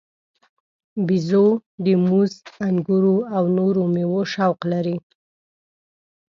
[1.07, 1.47] بیزو
[1.83, 2.31] د موز،
[2.67, 4.97] انګورو او نورو میوو شوق لري.